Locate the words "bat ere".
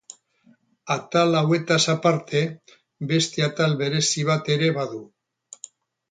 4.31-4.71